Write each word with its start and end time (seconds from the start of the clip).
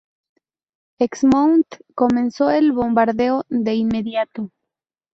Exmouth 0.99 1.77
comenzó 1.93 2.49
el 2.49 2.71
bombardeo 2.71 3.45
de 3.49 3.75
inmediato. 3.75 4.49